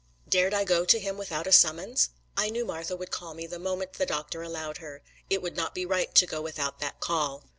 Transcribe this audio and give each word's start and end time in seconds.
Dared 0.27 0.51
I 0.51 0.63
go 0.63 0.83
to 0.83 0.97
him 0.99 1.15
without 1.15 1.45
a 1.45 1.51
summons? 1.51 2.09
I 2.35 2.49
knew 2.49 2.65
Martha 2.65 2.95
would 2.95 3.11
call 3.11 3.35
me 3.35 3.45
the 3.45 3.59
moment 3.59 3.93
the 3.93 4.07
doctor 4.07 4.41
allowed 4.41 4.79
her: 4.79 5.03
it 5.29 5.43
would 5.43 5.55
not 5.55 5.75
be 5.75 5.85
right 5.85 6.15
to 6.15 6.25
go 6.25 6.41
without 6.41 6.79
that 6.79 6.99
call. 6.99 7.43